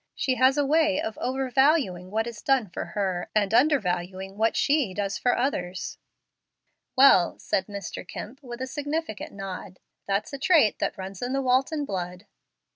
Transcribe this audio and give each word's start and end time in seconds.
She 0.15 0.33
has 0.33 0.57
a 0.57 0.65
way 0.65 0.99
of 0.99 1.15
overvaluing 1.19 2.09
what 2.09 2.25
is 2.25 2.41
done 2.41 2.69
for 2.71 2.85
her, 2.85 3.29
and 3.35 3.53
undervaluing 3.53 4.35
what 4.35 4.57
she 4.57 4.95
does 4.95 5.19
for 5.19 5.37
others." 5.37 5.99
"Well," 6.95 7.37
said 7.37 7.67
Mr. 7.67 8.07
Kemp, 8.07 8.41
with 8.41 8.61
a 8.63 8.65
significant 8.65 9.31
nod, 9.31 9.79
"that's 10.07 10.33
a 10.33 10.39
trait 10.39 10.79
that 10.79 10.97
runs 10.97 11.21
in 11.21 11.33
the 11.33 11.41
Walton 11.43 11.85
blood." 11.85 12.25